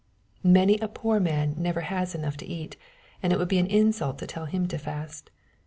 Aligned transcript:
Many 0.43 0.79
a 0.79 0.87
poor 0.87 1.19
man 1.19 1.53
never 1.59 1.81
has 1.81 2.15
enough 2.15 2.35
to 2.37 2.45
eat, 2.47 2.75
and 3.21 3.31
it 3.31 3.37
would 3.37 3.47
be 3.47 3.59
an 3.59 3.67
insult 3.67 4.17
to 4.17 4.25
tell 4.25 4.45
him 4.45 4.67
to 4.69 4.79
fast. 4.79 5.29